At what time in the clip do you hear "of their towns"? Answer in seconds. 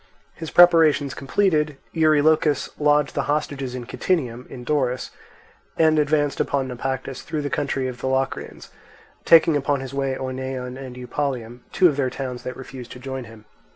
11.87-12.41